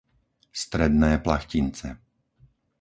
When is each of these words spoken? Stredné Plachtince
Stredné 0.53 1.13
Plachtince 1.21 2.01